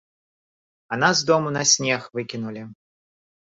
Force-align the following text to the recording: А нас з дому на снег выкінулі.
А 0.95 0.99
нас 1.03 1.15
з 1.19 1.27
дому 1.31 1.53
на 1.59 1.63
снег 1.73 2.01
выкінулі. 2.19 2.67